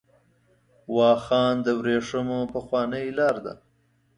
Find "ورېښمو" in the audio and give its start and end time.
1.79-2.39